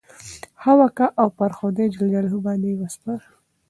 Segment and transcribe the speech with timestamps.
[0.61, 1.05] ښه وکه!
[1.21, 3.27] او پر خدای جل جلاله باندي ئې وسپاره.